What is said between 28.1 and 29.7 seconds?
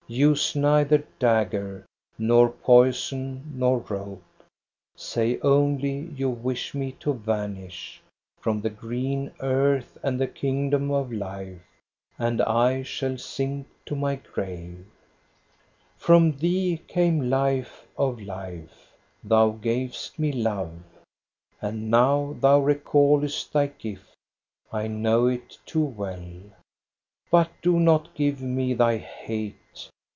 give me thy hate